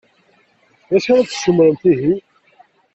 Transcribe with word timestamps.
D 0.89 0.91
acu 0.97 1.09
ara 1.11 1.25
d-tessumremt, 1.25 1.83
ihi? 1.91 2.13